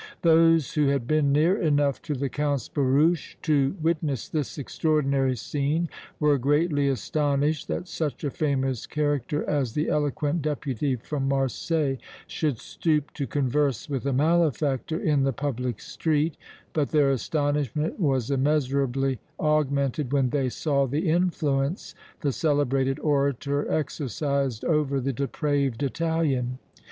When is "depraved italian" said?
25.13-26.57